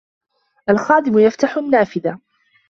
الْخَادِمُ 0.69 1.19
يَفْتَحُ 1.19 1.57
النَّافِذَةَ. 1.57 2.19